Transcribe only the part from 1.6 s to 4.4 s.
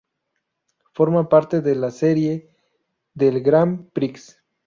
de la serie del Grand Prix.